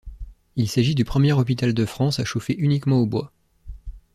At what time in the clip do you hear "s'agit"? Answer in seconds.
0.67-0.95